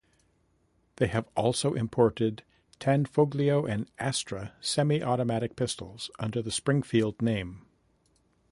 [0.95, 2.41] They have also imported
[2.79, 7.67] Tanfoglio and Astra semi-automatic pistols under the Springfield name.